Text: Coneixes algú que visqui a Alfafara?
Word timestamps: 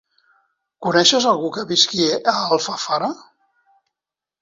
Coneixes 0.85 1.27
algú 1.33 1.53
que 1.59 1.67
visqui 1.73 2.09
a 2.17 2.37
Alfafara? 2.57 3.15